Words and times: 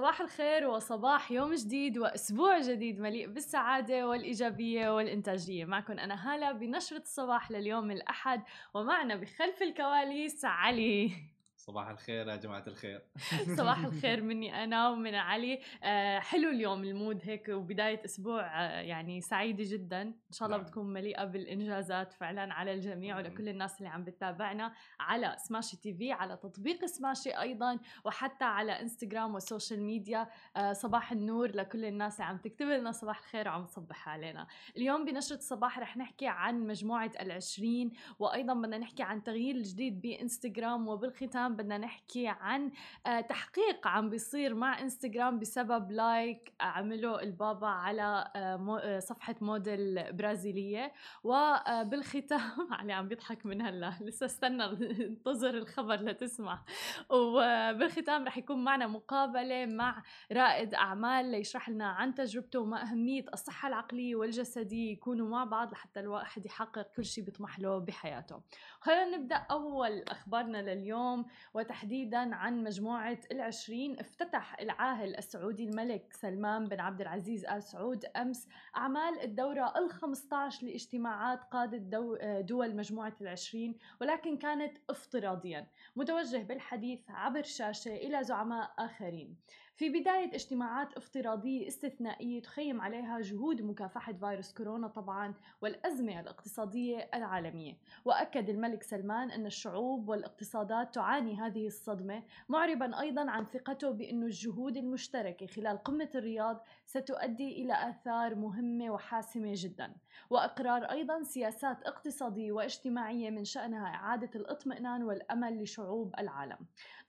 صباح 0.00 0.20
الخير 0.20 0.68
وصباح 0.68 1.30
يوم 1.30 1.54
جديد 1.54 1.98
وأسبوع 1.98 2.58
جديد 2.58 3.00
مليء 3.00 3.26
بالسعادة 3.26 4.08
والإيجابية 4.08 4.96
والإنتاجية. 4.96 5.64
معكم 5.64 5.92
أنا 5.92 6.34
هالة 6.34 6.52
بنشرة 6.52 6.98
الصباح 6.98 7.50
لليوم 7.50 7.90
الأحد 7.90 8.42
ومعنا 8.74 9.16
بخلف 9.16 9.62
الكواليس 9.62 10.44
علي. 10.44 11.12
صباح 11.60 11.88
الخير 11.88 12.28
يا 12.28 12.36
جماعة 12.36 12.64
الخير. 12.66 13.02
صباح 13.58 13.84
الخير 13.84 14.22
مني 14.22 14.64
أنا 14.64 14.88
ومن 14.88 15.14
علي. 15.14 15.60
آه 15.82 16.18
حلو 16.18 16.50
اليوم 16.50 16.84
ال 16.84 16.91
mood 16.91 17.20
هيك 17.24 17.48
وبداية 17.48 18.04
أسبوع 18.04 18.42
آه 18.42 18.80
يعني 18.80 19.20
سعيدة 19.20 19.64
جدا. 19.66 20.02
إن 20.02 20.32
شاء 20.32 20.46
الله 20.46 20.58
نعم. 20.58 20.66
بتكون 20.66 20.92
مليئة 20.92 21.24
بالإنجازات 21.24 22.12
فعلا 22.12 22.54
على 22.54 22.74
الجميع 22.74 23.16
ولكل 23.16 23.48
الناس 23.48 23.78
اللي 23.78 23.88
عم 23.88 24.04
بتتابعنا 24.04 24.72
على 25.00 25.36
Smashi 25.38 25.76
TV 25.76 26.12
على 26.12 26.36
تطبيق 26.36 26.84
سماشي 26.84 27.30
أيضا 27.30 27.78
وحتى 28.04 28.44
على 28.44 28.72
انستغرام 28.80 29.34
وال 29.34 29.46
social 29.46 29.82
media. 29.82 30.28
آه 30.56 30.72
صباح 30.72 31.12
النور 31.12 31.56
لكل 31.56 31.84
الناس 31.84 32.14
اللي 32.14 32.24
عم 32.24 32.36
تكتب 32.38 32.66
لنا 32.66 32.92
صباح 32.92 33.18
الخير 33.18 33.48
وعم 33.48 33.64
تصبح 33.64 34.08
علينا. 34.08 34.46
اليوم 34.76 35.04
بنشرة 35.04 35.36
الصباح 35.36 35.78
رح 35.78 35.96
نحكي 35.96 36.26
عن 36.26 36.66
مجموعة 36.66 37.12
العشرين 37.20 37.92
وأيضا 38.18 38.54
بدنا 38.54 38.78
نحكي 38.78 39.02
عن 39.02 39.22
تغيير 39.22 39.54
الجديد 39.54 40.00
بإنستغرام 40.00 40.88
وبالختام 40.88 41.49
بدنا 41.56 41.78
نحكي 41.78 42.28
عن 42.28 42.70
آه، 43.06 43.20
تحقيق 43.20 43.86
عم 43.86 44.10
بيصير 44.10 44.54
مع 44.54 44.80
انستغرام 44.80 45.38
بسبب 45.38 45.90
like 45.92 46.52
عمله 46.60 47.20
البابا 47.22 47.66
على 47.66 48.30
آه، 48.36 48.80
آه، 48.82 48.98
صفحة 48.98 49.34
موديل 49.40 50.12
برازيلية. 50.12 50.92
وبالختام 51.24 52.40
علي 52.78 52.92
عم 52.92 53.08
بيضحك 53.08 53.46
من 53.46 53.62
هلا. 53.62 53.92
لسه 54.00 54.26
استنى 54.26 54.64
انتظر 55.08 55.50
الخبر 55.54 55.94
لتسمع. 55.94 56.64
وبالختام 57.10 58.24
رح 58.26 58.38
يكون 58.38 58.64
معنا 58.64 58.86
مقابلة 58.86 59.66
مع 59.66 60.02
رائد 60.32 60.74
أعمال 60.74 61.30
ليشرح 61.30 61.68
لنا 61.68 61.88
عن 61.88 62.14
تجربته 62.14 62.60
وما 62.60 62.82
أهمية 62.82 63.24
الصحة 63.34 63.68
العقلية 63.68 64.16
والجسدية 64.16 64.92
يكونوا 64.92 65.28
مع 65.28 65.44
بعض 65.44 65.72
لحتى 65.72 66.00
الواحد 66.00 66.46
يحقق 66.46 66.82
كل 66.96 67.04
شيء 67.04 67.24
بيطمح 67.24 67.60
له 67.60 67.78
بحياته. 67.78 68.40
خلينا 68.80 69.16
نبدأ 69.16 69.36
أول 69.36 70.02
أخبارنا 70.08 70.74
لليوم. 70.74 71.26
وتحديدا 71.54 72.34
عن 72.34 72.64
مجموعة 72.64 73.18
العشرين 73.32 73.98
افتتح 74.00 74.60
العاهل 74.60 75.16
السعودي 75.16 75.64
الملك 75.64 76.12
سلمان 76.12 76.68
بن 76.68 76.80
عبد 76.80 77.00
العزيز 77.00 77.44
آل 77.44 77.62
سعود 77.62 78.04
أمس 78.04 78.48
أعمال 78.76 79.20
الدورة 79.22 79.72
ال15 79.76 80.62
لاجتماعات 80.62 81.44
قادة 81.44 81.78
دو 81.78 82.16
دول 82.40 82.76
مجموعة 82.76 83.14
العشرين 83.20 83.78
ولكن 84.00 84.36
كانت 84.36 84.78
افتراضيا 84.90 85.66
متوجه 85.96 86.42
بالحديث 86.42 87.00
عبر 87.10 87.42
شاشة 87.42 87.96
إلى 87.96 88.24
زعماء 88.24 88.72
آخرين. 88.78 89.36
في 89.80 89.88
بداية 89.88 90.34
اجتماعات 90.34 90.96
افتراضية 90.96 91.68
استثنائية 91.68 92.42
تخيم 92.42 92.80
عليها 92.80 93.20
جهود 93.20 93.62
مكافحة 93.62 94.12
فيروس 94.12 94.52
كورونا 94.52 94.88
طبعا 94.88 95.34
والأزمة 95.62 96.20
الاقتصادية 96.20 97.08
العالمية. 97.14 97.76
وأكد 98.04 98.48
الملك 98.48 98.82
سلمان 98.82 99.30
أن 99.30 99.46
الشعوب 99.46 100.08
والاقتصادات 100.08 100.94
تعاني 100.94 101.40
هذه 101.40 101.66
الصدمة 101.66 102.22
معربا 102.48 103.00
أيضا 103.00 103.30
عن 103.30 103.44
ثقته 103.44 103.90
بأن 103.90 104.22
الجهود 104.22 104.76
المشتركة 104.76 105.46
خلال 105.46 105.78
قمة 105.78 106.10
الرياض 106.14 106.64
ستؤدي 106.86 107.62
إلى 107.62 107.90
آثار 107.90 108.34
مهمة 108.34 108.90
وحاسمة 108.90 109.52
جدا. 109.54 109.94
وإقرار 110.30 110.84
أيضا 110.84 111.22
سياسات 111.22 111.82
اقتصادية 111.82 112.52
واجتماعية 112.52 113.30
من 113.30 113.44
شأنها 113.44 113.86
إعادة 113.86 114.30
الاطمئنان 114.34 115.02
والأمل 115.02 115.62
لشعوب 115.62 116.14
العالم. 116.18 116.58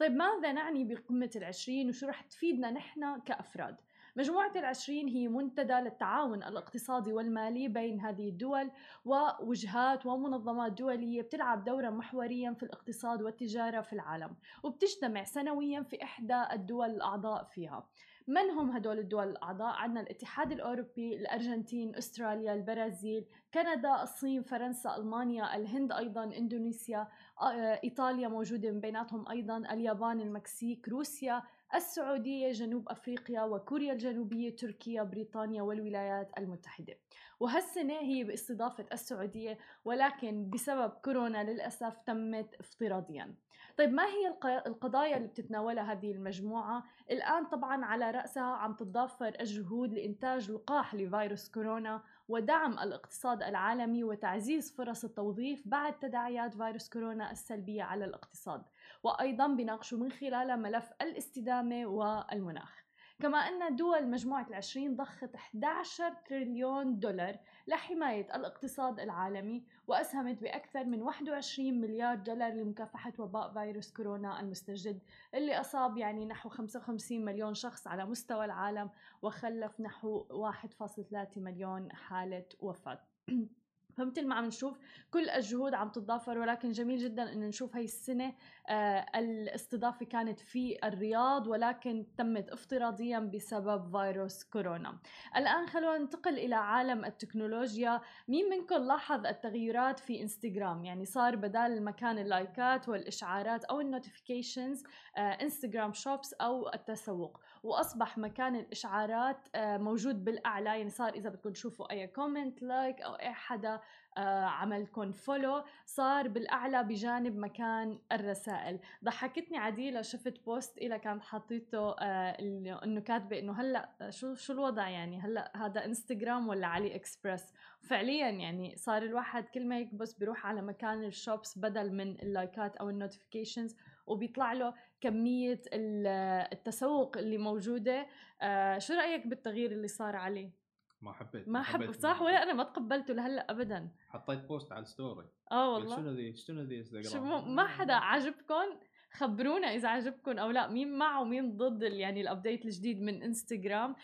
طيب 0.02 0.16
ماذا 0.16 0.52
نعني 0.52 0.84
بقمة 0.84 1.30
العشرين 1.36 1.90
وشو 1.90 2.08
رح 2.08 2.22
تفيدنا 2.22 2.72
نحن 2.72 3.20
كأفراد؟ 3.20 3.76
مجموعة 4.16 4.52
العشرين 4.56 5.08
هي 5.08 5.28
منتدى 5.28 5.74
للتعاون 5.74 6.44
الاقتصادي 6.44 7.14
والمالي 7.14 7.68
بين 7.68 8.00
هذه 8.00 8.30
الدول 8.30 8.72
ووجهات 9.06 10.06
ومنظمات 10.06 10.72
دولية 10.72 11.22
بتلعب 11.22 11.64
دورا 11.64 11.90
محوريا 11.90 12.54
في 12.54 12.64
الاقتصاد 12.64 13.22
والتجارة 13.22 13.82
في 13.82 13.94
العالم 13.94 14.36
وبتجتمع 14.64 15.24
سنويا 15.24 15.82
في 15.82 16.04
إحدى 16.04 16.44
الدول 16.54 16.90
الأعضاء 16.90 17.44
فيها 17.44 17.88
من 18.28 18.50
هم 18.50 18.72
هدول 18.72 19.00
الدول 19.00 19.28
الأعضاء؟ 19.28 19.76
عندنا 19.76 20.02
الاتحاد 20.02 20.52
الأوروبي، 20.52 21.16
الأرجنتين، 21.16 21.96
أستراليا، 21.96 22.54
البرازيل، 22.54 23.26
كندا، 23.54 24.04
الصين، 24.04 24.44
فرنسا، 24.44 24.96
ألمانيا، 24.96 25.56
الهند 25.56 25.92
أيضا، 25.92 26.24
إندونيسيا، 26.24 27.08
آه، 27.42 27.80
إيطاليا 27.84 28.28
موجودة 28.28 28.72
من 28.72 28.80
بيناتهم 28.80 29.30
أيضا، 29.30 29.58
اليابان، 29.58 30.22
المكسيك، 30.22 30.90
روسيا، 30.90 31.44
السعودية، 31.76 32.52
جنوب 32.52 32.90
أفريقيا 32.90 33.44
وكوريا 33.44 33.94
الجنوبية، 33.94 34.56
تركيا، 34.56 35.04
بريطانيا 35.04 35.62
والولايات 35.62 36.32
المتحدة 36.38 36.98
وهالسنة 37.40 38.00
هي 38.00 38.24
باستضافة 38.24 38.86
السعودية 38.94 39.58
ولكن 39.86 40.50
بسبب 40.50 40.90
كورونا 40.90 41.44
للأسف 41.44 41.98
تمت 41.98 42.56
افتراضيا 42.60 43.36
طيب 43.78 43.94
ما 43.94 44.04
هي 44.06 44.28
القضايا 44.68 45.18
اللي 45.18 45.28
بتتناولها 45.28 45.92
هذه 45.92 46.12
المجموعة؟ 46.12 46.84
الآن 47.12 47.46
طبعا 47.46 47.86
على 47.86 48.12
رأسها 48.12 48.44
عم 48.44 48.74
تتضافر 48.74 49.34
الجهود 49.40 49.94
لإنتاج 49.94 50.52
لقاح 50.52 50.96
لفيروس 50.96 51.50
كورونا 51.50 52.02
ودعم 52.32 52.80
الاقتصاد 52.80 53.44
العالمي 53.44 54.04
وتعزيز 54.04 54.76
فرص 54.76 55.04
التوظيف 55.04 55.64
بعد 55.66 56.00
تداعيات 56.00 56.54
فيروس 56.54 56.90
كورونا 56.90 57.32
السلبية 57.32 57.84
على 57.84 58.06
الاقتصاد 58.06 58.64
وأيضا 59.04 59.48
بناقشوا 59.48 59.98
من 59.98 60.12
خلالها 60.12 60.56
ملف 60.56 60.92
الاستدامة 61.02 61.86
والمناخ. 61.86 62.91
كما 63.22 63.38
أن 63.38 63.76
دول 63.76 64.08
مجموعة 64.08 64.48
العشرين 64.48 64.96
ضخت 64.96 65.36
11 65.36 66.14
تريليون 66.26 67.00
دولار 67.00 67.38
لحماية 67.68 68.36
الاقتصاد 68.36 69.00
العالمي 69.00 69.64
وأسهمت 69.88 70.42
بأكثر 70.42 70.84
من 70.84 71.02
21 71.02 71.82
مليار 71.82 72.16
دولار 72.16 72.54
لمكافحة 72.54 73.14
وباء 73.20 73.54
فيروس 73.54 73.94
كورونا 73.94 74.40
المستجد 74.40 75.00
اللي 75.36 75.60
أصاب 75.60 75.98
يعني 75.98 76.26
نحو 76.26 76.50
55 76.50 77.26
مليون 77.26 77.54
شخص 77.54 77.88
على 77.88 78.06
مستوى 78.06 78.46
العالم 78.46 78.90
وخلف 79.22 79.82
نحو 79.82 80.26
1.3 80.52 81.38
مليون 81.38 81.92
حالة 81.92 82.46
وفاة. 82.60 83.00
فمثل 83.98 84.28
ما 84.28 84.36
عم 84.36 84.46
نشوف 84.46 84.80
كل 85.12 85.30
الجهود 85.30 85.74
عم 85.74 85.90
تتضافر 85.90 86.38
ولكن 86.38 86.72
جميل 86.72 86.98
جدا 86.98 87.34
انه 87.34 87.48
نشوف 87.48 87.76
هاي 87.76 87.84
السنة 87.84 88.34
آه 88.70 89.06
الاستضافة 89.16 90.06
كانت 90.06 90.40
في 90.40 90.78
الرياض 90.84 91.48
ولكن 91.48 92.06
تمت 92.18 92.50
افتراضيا 92.50 93.20
بسبب 93.20 93.98
فيروس 93.98 94.44
كورونا. 94.44 94.98
الآن 95.36 95.68
خلونا 95.68 95.98
ننتقل 95.98 96.38
إلى 96.38 96.56
عالم 96.56 97.06
التكنولوجيا، 97.06 98.02
مين 98.28 98.50
منكم 98.50 98.76
لاحظ 98.76 99.26
التغيرات 99.26 100.00
في 100.00 100.22
إنستغرام؟ 100.22 100.86
يعني 100.86 101.06
صار 101.06 101.36
بدال 101.36 101.84
مكان 101.84 102.18
اللايكات 102.18 102.90
والإشعارات 102.90 103.66
أو 103.66 103.80
ال 103.82 103.89
notifications 103.89 104.84
آه 105.18 105.20
Instagram 105.20 105.94
shops 105.94 106.34
أو 106.34 106.70
التسوق، 106.74 107.40
وأصبح 107.64 108.18
مكان 108.18 108.56
الإشعارات 108.56 109.48
آه 109.56 109.78
موجود 109.78 110.24
بالأعلى 110.24 110.70
يعني 110.70 110.90
صار 110.90 111.14
إذا 111.14 111.30
بدكم 111.30 111.52
تشوفوا 111.52 111.92
أي 111.92 112.08
comment 112.08 112.62
like 112.64 113.02
أو 113.02 113.14
أي 113.14 113.34
حدا 113.34 113.81
عملكم 114.18 115.12
follow 115.12 115.64
صار 115.86 116.28
بالأعلى 116.28 116.84
بجانب 116.84 117.38
مكان 117.38 118.00
الرسائل. 118.12 118.80
ضحكتني 119.04 119.58
عديلة 119.58 120.02
شفت 120.02 120.46
post 120.46 120.78
إلها 120.78 121.00
كانت 121.00 121.24
حطيته 121.24 121.92
آه، 121.92 122.38
إنه 122.84 123.00
كاتبة 123.00 123.40
إنه 123.40 123.62
هلأ 123.62 124.10
شو 124.10 124.36
شو 124.36 124.54
الوضع 124.54 124.90
يعني؟ 124.90 125.22
هلأ 125.22 125.52
هذا 125.56 125.86
انستغرام 125.86 126.48
ولا 126.48 126.68
AliExpress 126.68 127.54
فعليا 127.82 128.30
يعني 128.30 128.76
صار 128.78 129.04
الواحد 129.04 129.44
كل 129.50 129.68
ما 129.68 129.80
يكبس 129.80 130.14
بيروح 130.14 130.46
على 130.46 130.62
مكان 130.62 131.04
ال 131.04 131.13
shops 131.13 131.58
بدل 131.58 131.94
من 131.94 132.22
اللايكات 132.22 132.76
أو 132.76 132.90
ال 132.90 132.96
notifications 132.96 133.76
وبيطلع 134.08 134.54
له 134.54 134.74
كمية 135.02 135.62
التسوق 135.74 137.18
اللي 137.18 137.38
موجودة. 137.38 138.08
آه، 138.42 138.78
شو 138.78 138.94
رأيك 138.94 139.28
بالتغيير 139.28 139.72
اللي 139.72 139.88
صار 139.88 140.16
عليه؟ 140.16 140.61
ما 141.02 141.14
حبيت 141.14 141.48
ما 141.48 141.62
حبيت 141.62 141.96
صح؟ 141.96 142.22
ولا 142.22 142.44
أنا 142.44 142.54
ما 142.54 142.64
تقبلته 142.64 143.14
لهلأ 143.14 143.52
ابدا. 143.52 143.92
حطيت 144.10 144.46
post 144.46 144.72
على 144.72 144.82
ال 144.82 144.90
story 144.90 145.30
آه 145.52 145.74
والله. 145.74 145.96
شنو 145.96 146.10
ذي 146.10 146.36
شنو 146.36 146.62
ذي 146.62 146.78
انستغرام 146.78 147.56
ما 147.56 147.68
حدا 147.68 147.94
عجبكم 147.94 148.80
خبرونا 149.12 149.68
إذا 149.68 149.90
عجبكم 149.90 150.40
أو 150.40 150.52
لا. 150.52 150.68
مين 150.68 150.98
مع 150.98 151.20
ومين 151.20 151.58
ضد 151.58 151.82
يعني 151.84 152.22
ال 152.22 152.28
update 152.28 152.66
الجديد 152.66 153.02
من 153.02 153.24
انستغرام 153.24 153.96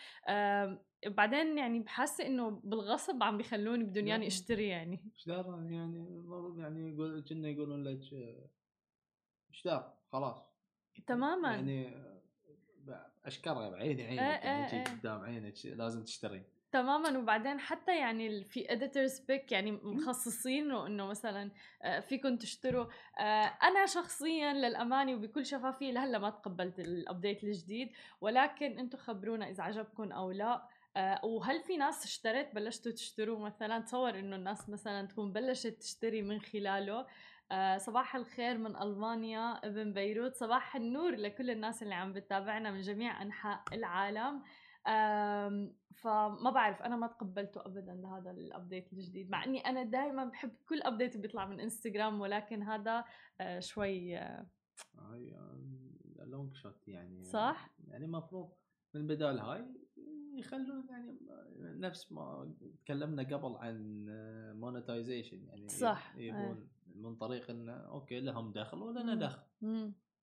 بعدين 1.06 1.58
يعني 1.58 1.80
بحس 1.80 2.20
إنه 2.20 2.50
بالغصب 2.64 3.22
عم 3.22 3.36
بيخلوني 3.36 3.84
بدهم 3.84 4.06
ياني 4.06 4.26
أشتري 4.26 4.68
يعني. 4.68 5.04
إيش 5.14 5.26
يعني 5.26 5.98
المفروض 5.98 6.58
يعني 6.58 6.94
يقول 6.94 7.24
كنا 7.28 7.48
يقولون 7.48 7.84
لك 7.84 8.00
إيش 9.50 9.68
خلاص. 10.12 10.42
تماما. 11.06 11.54
يعني 11.54 12.08
اشكره 13.24 13.70
بعيني 13.70 14.02
عينك 14.02 14.20
يعني. 14.20 14.84
قدام 14.84 15.20
عينك 15.20 15.66
لازم 15.66 16.04
تشتري. 16.04 16.42
تماما. 16.72 17.18
وبعدين 17.18 17.60
حتى 17.60 17.98
يعني 17.98 18.44
في 18.44 18.72
editors' 18.72 19.20
pick 19.20 19.52
يعني 19.52 19.72
مخصصينه 19.72 20.86
انه 20.86 21.06
مثلا 21.06 21.50
آه، 21.82 22.00
فيكم 22.00 22.36
تشتروا. 22.36 22.86
آه، 23.18 23.52
أنا 23.62 23.86
شخصيا 23.86 24.52
للأمانة 24.52 25.14
وبكل 25.14 25.46
شفافية 25.46 25.90
لهلأ 25.92 26.18
ما 26.18 26.30
تقبلت 26.30 26.78
ال 26.78 26.87
update 26.87 27.44
الجديد. 27.44 27.92
ولكن 28.20 28.78
أنتم 28.78 28.98
خبرونا 28.98 29.50
إذا 29.50 29.62
عجبكم 29.62 30.12
أو 30.12 30.30
لا. 30.30 30.68
آه، 30.96 31.24
وهل 31.24 31.60
في 31.60 31.76
ناس 31.76 32.04
اشترت 32.04 32.54
بلشتوا 32.54 32.92
تشتروا 32.92 33.38
مثلا؟ 33.38 33.78
تصور 33.78 34.18
إنه 34.18 34.36
الناس 34.36 34.68
مثلا 34.68 35.06
تكون 35.06 35.32
بلشت 35.32 35.66
تشتري 35.66 36.22
من 36.22 36.40
خلاله. 36.40 37.06
صباح 37.76 38.16
الخير 38.16 38.58
من 38.58 38.76
ألمانيا 38.76 39.60
ابن 39.64 39.92
بيروت. 39.92 40.34
صباح 40.34 40.76
النور 40.76 41.14
لكل 41.14 41.50
الناس 41.50 41.82
اللي 41.82 41.94
عم 41.94 42.12
بتتابعنا 42.12 42.70
من 42.70 42.80
جميع 42.80 43.22
أنحاء 43.22 43.62
العالم. 43.72 44.42
فما 45.94 46.50
بعرف 46.50 46.82
أنا 46.82 46.96
ما 46.96 47.06
تقبلته 47.06 47.66
ابدا 47.66 47.94
لهذا 47.94 48.30
ال 48.30 48.39
update 48.39 48.92
الجديد 48.92 49.30
مع 49.30 49.44
إني 49.44 49.60
أنا 49.60 49.82
دائما 49.82 50.24
بحب 50.24 50.50
كل 50.68 50.82
update 50.82 51.16
بيطلع 51.16 51.46
من 51.46 51.60
انستغرام 51.60 52.20
ولكن 52.20 52.62
هذا 52.62 53.04
آه، 53.40 53.60
شوي 53.60 54.18
آه، 54.18 54.46
هاي 54.98 55.36
long 56.18 56.54
shot 56.54 56.88
يعني 56.88 57.24
صح؟ 57.24 57.70
يعني 57.88 58.04
المفروض 58.04 58.52
من 58.94 59.06
بدال 59.06 59.38
هاي 59.38 59.66
يخلون 60.34 60.86
يعني 60.90 61.18
نفس 61.58 62.12
ما 62.12 62.54
تكلمنا 62.84 63.22
قبل 63.22 63.56
عن 63.56 64.04
monetization 64.60 65.44
يعني 65.44 65.68
صح، 65.68 66.16
يبون 66.16 66.68
من 66.94 67.16
طريق 67.16 67.50
انه 67.50 67.72
okay 67.72 68.20
لهم 68.20 68.52
دخل 68.52 68.82
ولنا. 68.82 69.14
دخل 69.14 69.42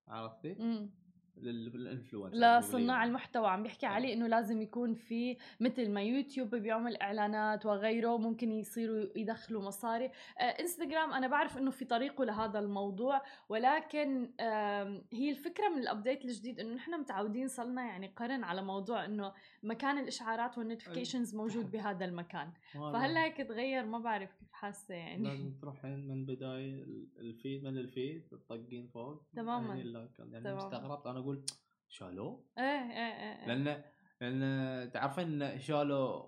عرفتي؟ 0.08 0.90
لل 1.38 1.54
influencer 1.54 2.38
لا 2.38 2.62
صناع 2.62 3.04
المحتوى 3.04 3.48
عم 3.48 3.64
بيحكي 3.64 3.86
آه. 3.86 3.90
عليه 3.90 4.14
إنه 4.14 4.28
لازم 4.28 4.62
يكون 4.62 4.94
في 4.94 5.38
مثل 5.60 5.92
ما 5.92 6.02
يوتيوب 6.02 6.56
بيعمل 6.56 6.98
إعلانات 6.98 7.66
وغيره 7.66 8.18
ممكن 8.18 8.52
يصيروا 8.52 9.06
يدخلوا 9.16 9.62
مصاري 9.62 10.06
آه 10.06 10.44
إنستغرام 10.44 11.14
أنا 11.14 11.28
بعرف 11.28 11.58
إنه 11.58 11.72
في 11.72 11.86
طريقه 11.86 12.26
لهذا 12.26 12.60
الموضوع 12.60 13.22
ولكن 13.50 14.32
آم، 14.40 15.02
هي 15.14 15.30
الفكرة 15.30 15.70
من 15.70 15.78
ال 15.82 15.88
update 15.88 16.26
الجديد 16.26 16.60
إنه 16.60 16.74
نحن 16.76 17.00
متعودين 17.00 17.48
صلنا 17.48 17.84
يعني 17.86 18.08
قرن 18.08 18.44
على 18.44 18.62
موضوع 18.62 19.06
إنه 19.06 19.34
مكان 19.64 19.98
الإشعارات 19.98 20.58
وال 20.58 20.68
notifications 20.68 21.36
موجود 21.36 21.72
بهذا 21.72 22.06
المكان 22.06 22.52
فهلا 22.74 23.24
هيك 23.24 23.38
تغير 23.38 23.86
ما 23.86 24.00
بعرف 24.00 24.34
كيف 24.34 24.52
حاسة 24.52 24.96
يعني 24.96 25.24
لازم 25.30 25.54
تروحين 25.62 26.08
من 26.08 26.12
البداية 26.12 26.84
ال 27.20 27.28
feed 27.28 27.64
من 27.64 27.78
ال 27.78 27.88
feed 27.88 28.28
تطقين 28.32 28.88
فوق 28.88 29.22
تماماً. 29.36 29.76
يعني. 29.76 29.94
يعني 30.20 30.44
تماماً. 30.44 30.58
استغربت 30.58 31.08
أنا 31.08 31.22
أقول 31.26 31.46
شالوه 31.90 32.46
إيه 32.58 32.64
إيه 32.64 32.92
إيه 32.92 33.42
إيه. 33.42 33.48
لأن 33.48 33.84
لأن 34.22 34.92
تعرفين 34.92 35.42
إن 35.42 35.60
شالوا 35.60 36.24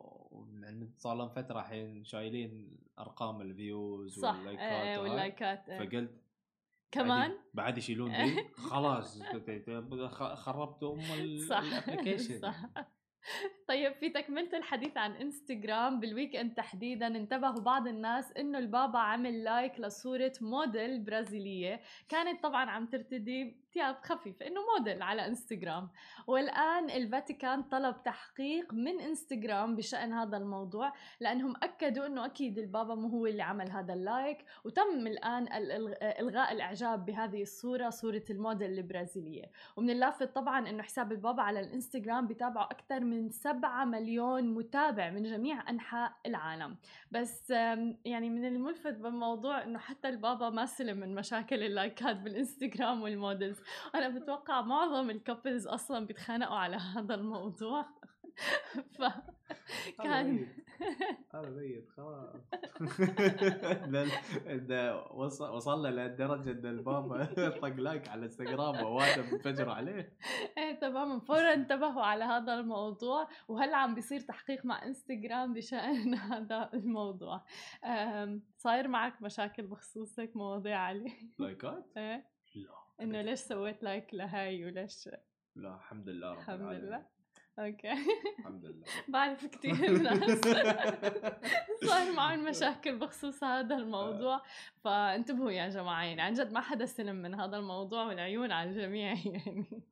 يعني 0.64 0.92
صار 0.98 1.16
لهم 1.16 1.30
فترة 1.30 1.60
الحين 1.60 2.04
شايلين 2.04 2.78
أرقام 3.00 3.42
ال 3.42 3.55
views 3.55 4.20
صح 4.20 4.36
واللايكات 4.36 4.62
إيه 4.62 4.82
إيه 4.92 4.98
وهاي. 4.98 5.10
واللايكات 5.10 5.70
إيه. 5.70 5.80
فقلت 5.80 6.22
كمان؟ 6.92 7.32
بعد, 7.54 7.78
يشيلون 7.78 8.12
ذي 8.16 8.44
خلاص 8.54 9.22
خ- 9.24 10.34
خربتوا 10.34 10.94
أم 10.96 11.00
ال 11.00 11.11
application 11.11 12.40
صح. 12.40 12.56
طيب 13.68 13.94
في 13.94 14.10
تكملة 14.10 14.58
الحديث 14.58 14.98
عن 14.98 15.12
إنستغرام 15.12 16.00
بال 16.00 16.36
weekend 16.36 16.54
تحديدا 16.54 17.08
انتبهوا 17.08 17.62
بعض 17.62 17.88
الناس 17.88 18.32
إنه 18.38 18.58
البابا 18.60 19.00
عمل 19.00 19.44
like 19.44 19.80
لصورة 19.80 20.34
موديل 20.42 21.04
برازيلية. 21.04 21.82
كانت 22.10 22.44
طبعا 22.44 22.70
عم 22.70 22.86
ترتدي 22.86 23.58
ثياب 23.78 23.96
خفيفة 24.04 24.48
إنه 24.48 24.62
موديل 24.78 25.02
على 25.02 25.26
إنستغرام. 25.26 25.90
والآن 26.28 26.90
الفاتيكان 26.90 27.64
طلب 27.64 28.04
تحقيق 28.04 28.74
من 28.74 29.00
إنستغرام 29.00 29.76
بشأن 29.76 30.14
هذا 30.14 30.38
الموضوع 30.38 30.94
لأنهم 31.20 31.54
أكدوا 31.64 32.06
إنه 32.06 32.26
أكيد 32.26 32.58
البابا 32.58 32.96
مو 32.96 33.08
هو 33.08 33.26
اللي 33.26 33.44
عمل 33.44 33.72
هذا 33.72 33.94
ال 33.94 34.02
like. 34.02 34.46
وتم 34.64 35.08
الآن 35.08 35.44
ال- 35.54 35.72
ال- 35.72 36.04
إلغاء 36.04 36.52
الإعجاب 36.54 37.06
بهذه 37.06 37.42
الصورة 37.42 37.90
صورة 37.90 38.24
الموديل 38.30 38.72
البرازيلية. 38.72 39.46
ومن 39.78 39.90
اللافت 39.90 40.36
طبعا 40.36 40.70
إنه 40.70 40.84
حساب 40.84 41.12
البابا 41.12 41.42
على 41.44 41.60
الإنستغرام 41.60 42.28
بتابعه 42.28 42.64
أكثر 42.66 43.00
من 43.00 43.30
7 43.30 43.86
مليون 43.86 44.54
متابع 44.54 45.10
من 45.10 45.24
جميع 45.24 45.70
أنحاء 45.70 46.14
العالم. 46.26 46.78
بس 47.12 47.50
يعني 48.06 48.30
من 48.30 48.46
الملفت 48.46 48.94
بالموضوع 48.94 49.64
إنه 49.64 49.80
حتى 49.80 50.10
البابا 50.10 50.50
ما 50.50 50.66
سلم 50.66 50.98
من 50.98 51.16
مشاكل 51.16 51.64
اللايكات 51.64 52.16
بالإنستغرام 52.18 53.02
وال 53.02 53.16
models 53.16 53.60
أنا 53.96 54.10
بتوقع 54.10 54.62
معظم 54.62 55.10
ال 55.10 55.17
couples 55.17 55.68
أصلا 55.68 56.06
بيتخانقوا 56.06 56.56
على 56.56 56.76
هذا 56.76 57.16
الموضوع. 57.16 57.86
ف 58.98 59.04
كان 60.04 60.48
هذا 61.34 61.50
ميت 61.50 61.90
خلاص. 61.90 62.36
وصلنا 65.56 65.88
لدرجة 65.88 66.52
إن 66.52 66.66
البابا 66.66 67.26
طق 67.50 67.66
like 67.68 68.08
على 68.08 68.26
انستغرام 68.26 68.86
وواحد 68.86 69.20
منفجر 69.34 69.70
عليه. 69.70 70.14
إيه 70.58 70.80
تماما 70.80 71.20
فورا 71.20 71.54
انتبهوا 71.54 72.04
على 72.04 72.24
هذا 72.24 72.54
الموضوع. 72.54 73.28
وهلا 73.48 73.78
عم 73.78 73.96
بيصير 73.96 74.20
تحقيق 74.20 74.66
مع 74.66 74.84
إنستغرام 74.86 75.54
بشأن 75.54 76.14
هذا 76.16 76.70
الموضوع. 76.74 77.46
صاير 78.58 78.88
معك 78.88 79.22
مشاكل 79.22 79.68
بخصوص 79.68 80.20
هيك 80.20 80.36
مواضيع 80.36 80.80
علي؟ 80.80 81.14
لايكات؟ 81.40 81.86
إيه. 81.98 82.28
لا. 82.56 82.87
إنه 83.02 83.22
ليش 83.22 83.40
سويت 83.40 83.84
like 83.84 84.14
لهاي 84.14 84.66
وليش 84.66 85.10
لا 85.56 85.76
الحمد 85.76 86.10
لله 86.10 86.32
رب 86.32 86.38
الحمد 86.40 86.62
العالمين. 86.62 86.86
لله. 86.86 87.06
okay. 87.60 87.92
الحمد 88.40 88.66
لله 88.66 88.86
بعرف 89.14 89.46
كثير 89.46 89.98
ناس. 89.98 90.40
صار 91.90 92.12
معهم 92.14 92.44
مشاكل 92.50 93.00
بخصوص 93.00 93.44
هذا 93.44 93.76
الموضوع. 93.76 94.42
فانتبهوا 94.84 95.52
يا 95.52 95.70
جماعة 95.70 96.04
يعني 96.04 96.22
عن 96.22 96.34
جد 96.34 96.52
ما 96.52 96.62
حدا 96.62 96.86
سلم 96.86 97.16
من 97.16 97.36
هذا 97.40 97.58
الموضوع 97.58 98.04
والعيون 98.06 98.52
على 98.52 98.70
الجميع 98.70 99.14
يعني. 99.14 99.84